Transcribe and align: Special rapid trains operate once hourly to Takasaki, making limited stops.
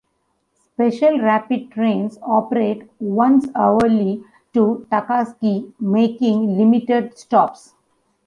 Special 0.73 1.19
rapid 1.19 1.69
trains 1.69 2.17
operate 2.23 2.89
once 2.99 3.45
hourly 3.53 4.23
to 4.51 4.87
Takasaki, 4.91 5.71
making 5.79 6.57
limited 6.57 7.15
stops. 7.19 7.75